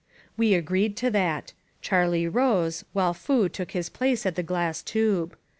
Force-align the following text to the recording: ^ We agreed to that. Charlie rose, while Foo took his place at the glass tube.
^ 0.01 0.03
We 0.35 0.55
agreed 0.55 0.97
to 0.97 1.11
that. 1.11 1.53
Charlie 1.83 2.27
rose, 2.27 2.83
while 2.91 3.13
Foo 3.13 3.47
took 3.49 3.73
his 3.73 3.87
place 3.89 4.25
at 4.25 4.33
the 4.33 4.41
glass 4.41 4.81
tube. 4.81 5.37